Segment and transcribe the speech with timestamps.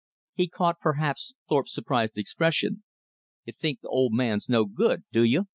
[0.33, 2.81] He caught, perhaps, Thorpe's surprised expression.
[3.45, 5.45] "You think th' old man's no good, do you?"